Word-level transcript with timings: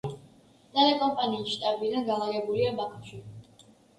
ტელეკომპანიის 0.77 1.51
შტაბ-ბინა 1.57 2.01
განლაგებულია 2.09 2.73
ბაქოში. 2.83 3.23